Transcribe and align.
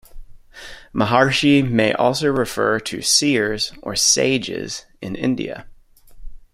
"Maharshi" 0.95 1.61
may 1.61 1.93
also 1.93 2.29
refer 2.31 2.79
to 2.79 3.03
"seers" 3.03 3.71
or 3.83 3.95
"sages" 3.95 4.87
in 4.99 5.13
India. 5.15 5.67